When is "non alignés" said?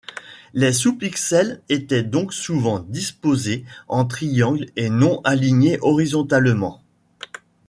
4.89-5.77